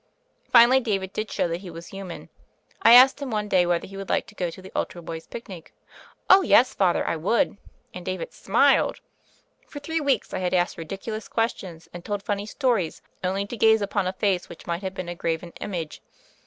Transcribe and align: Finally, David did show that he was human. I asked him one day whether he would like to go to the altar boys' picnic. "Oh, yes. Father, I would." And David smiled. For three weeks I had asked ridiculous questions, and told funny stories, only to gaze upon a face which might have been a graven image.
Finally, 0.49 0.79
David 0.79 1.13
did 1.13 1.29
show 1.29 1.47
that 1.47 1.61
he 1.61 1.69
was 1.69 1.89
human. 1.89 2.29
I 2.81 2.93
asked 2.93 3.21
him 3.21 3.29
one 3.29 3.47
day 3.47 3.67
whether 3.67 3.85
he 3.85 3.97
would 3.97 4.09
like 4.09 4.25
to 4.25 4.33
go 4.33 4.49
to 4.49 4.59
the 4.59 4.71
altar 4.75 4.99
boys' 4.99 5.27
picnic. 5.27 5.75
"Oh, 6.27 6.41
yes. 6.41 6.73
Father, 6.73 7.05
I 7.05 7.17
would." 7.17 7.57
And 7.93 8.03
David 8.03 8.33
smiled. 8.33 8.99
For 9.67 9.77
three 9.79 10.01
weeks 10.01 10.33
I 10.33 10.39
had 10.39 10.55
asked 10.55 10.79
ridiculous 10.79 11.27
questions, 11.27 11.87
and 11.93 12.03
told 12.03 12.23
funny 12.23 12.47
stories, 12.47 13.03
only 13.23 13.45
to 13.45 13.55
gaze 13.55 13.83
upon 13.83 14.07
a 14.07 14.13
face 14.13 14.49
which 14.49 14.65
might 14.65 14.81
have 14.81 14.95
been 14.95 15.07
a 15.07 15.13
graven 15.13 15.53
image. 15.61 16.01